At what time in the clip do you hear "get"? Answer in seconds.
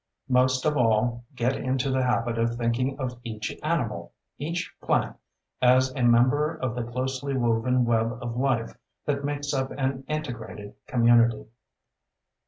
1.35-1.55